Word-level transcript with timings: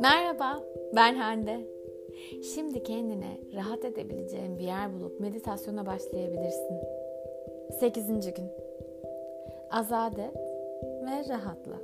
Merhaba, 0.00 0.64
ben 0.96 1.14
Hande. 1.14 1.60
Şimdi 2.54 2.82
kendine 2.82 3.40
rahat 3.54 3.84
edebileceğin 3.84 4.58
bir 4.58 4.64
yer 4.64 4.94
bulup 4.94 5.20
meditasyona 5.20 5.86
başlayabilirsin. 5.86 6.76
8. 7.80 8.06
gün. 8.06 8.46
Azat 9.70 10.18
et 10.18 10.36
ve 11.04 11.28
rahatla. 11.28 11.80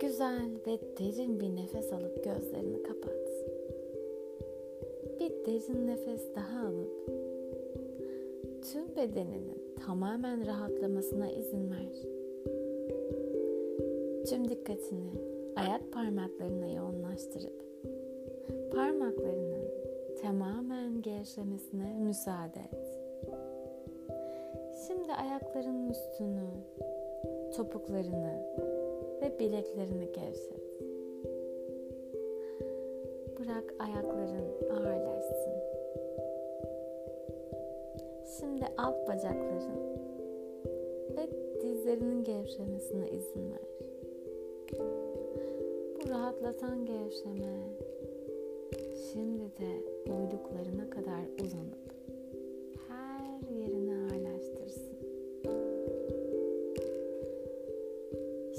Güzel 0.00 0.50
ve 0.66 0.78
derin 0.98 1.40
bir 1.40 1.56
nefes 1.56 1.92
alıp 1.92 2.24
gözlerini 2.24 2.82
kapat. 2.82 3.28
Bir 5.20 5.46
derin 5.46 5.86
nefes 5.86 6.34
daha 6.34 6.68
alıp 6.68 7.31
tüm 8.62 8.96
bedeninin 8.96 9.62
tamamen 9.86 10.46
rahatlamasına 10.46 11.30
izin 11.30 11.70
ver. 11.70 11.92
Tüm 14.26 14.48
dikkatini 14.48 15.10
ayak 15.56 15.92
parmaklarına 15.92 16.66
yoğunlaştırıp 16.66 17.64
parmaklarının 18.72 19.64
tamamen 20.22 21.02
gevşemesine 21.02 21.94
müsaade 21.98 22.60
et. 22.60 22.98
Şimdi 24.86 25.12
ayaklarının 25.12 25.90
üstünü, 25.90 26.46
topuklarını 27.56 28.42
ve 29.22 29.38
bileklerini 29.38 30.12
gevşet. 30.12 30.62
Bırak 33.38 33.74
ayakların 33.78 34.70
ağırlaşsın. 34.70 35.01
Şimdi 38.40 38.64
alt 38.76 39.08
bacakların 39.08 39.98
ve 41.16 41.28
dizlerinin 41.62 42.24
gevşemesine 42.24 43.10
izin 43.10 43.52
ver. 43.52 43.68
Bu 45.96 46.10
rahatlatan 46.10 46.86
gevşeme 46.86 47.56
şimdi 49.12 49.44
de 49.44 49.70
uyluklarına 50.12 50.90
kadar 50.90 51.44
uzanıp 51.44 51.94
her 52.88 53.54
yerini 53.56 53.94
ağırlaştırsın. 53.94 54.96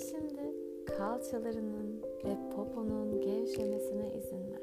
Şimdi 0.09 0.56
kalçalarının 0.86 2.02
ve 2.25 2.56
poponun 2.56 3.22
gevşemesine 3.22 4.14
izin 4.17 4.52
ver. 4.52 4.62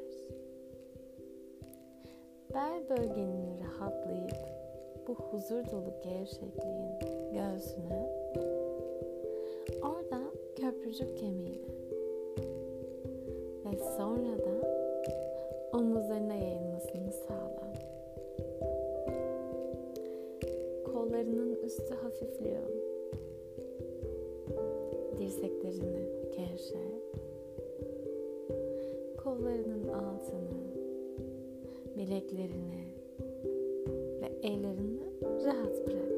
Bel 2.53 2.89
bölgenin 2.89 3.59
rahatlayıp 3.63 4.60
bu 5.07 5.13
huzur 5.13 5.71
dolu 5.71 5.93
gevşekliğin 6.03 6.99
göğsüne 7.33 8.09
oradan 9.83 10.31
köprücük 10.55 11.17
kemiğine 11.17 11.71
ve 13.65 13.77
sonra 13.97 14.37
da 14.37 14.67
omuzlarına 15.73 16.33
yayılmasını 16.33 17.11
sağla. 17.11 17.73
Kollarının 20.85 21.55
üstü 21.63 21.93
hafifliyor. 21.93 22.69
Dirseklerini 25.17 26.05
gevşe. 26.31 27.01
Kollarının 29.23 29.87
altını, 29.87 30.61
bileklerini 31.97 32.90
ellerini 34.43 35.01
rahat 35.45 35.87
bırak. 35.87 36.11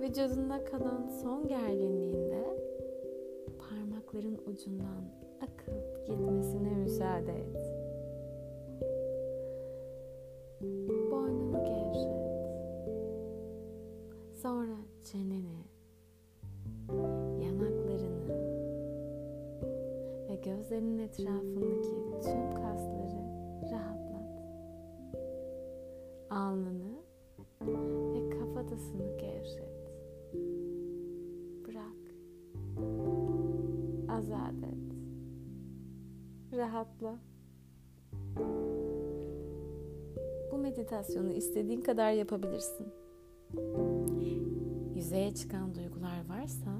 Vücudunda 0.00 0.64
kalan 0.64 1.06
son 1.22 1.48
gerginliğinde 1.48 2.44
parmakların 3.58 4.38
ucundan 4.46 5.04
akıp 5.40 6.06
gitmesine 6.06 6.74
müsaade 6.74 7.32
et. 7.32 7.56
Boynunu 11.10 11.64
gevşet. 11.64 12.20
Sonra 14.42 14.76
çeneni, 15.04 15.64
yanaklarını 17.44 18.40
ve 20.28 20.34
gözlerinin 20.34 20.98
etrafındaki 20.98 22.22
tüm 22.22 22.59
Alnını 26.30 27.02
ve 28.14 28.30
kafatasını 28.30 29.18
gevşet. 29.18 29.90
Bırak. 31.66 32.14
Azat 34.08 34.54
et. 34.64 34.96
Rahatla. 36.56 37.18
Bu 40.52 40.58
meditasyonu 40.58 41.32
istediğin 41.32 41.80
kadar 41.80 42.12
yapabilirsin. 42.12 42.86
Yüzeye 44.94 45.34
çıkan 45.34 45.74
duygular 45.74 46.28
varsa 46.28 46.70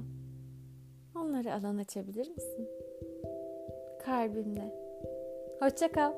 onları 1.15 1.53
alan 1.53 1.77
açabilir 1.77 2.29
misin? 2.29 2.69
Kalbimle. 4.05 4.75
Hoşça 5.59 5.91
kal. 5.91 6.13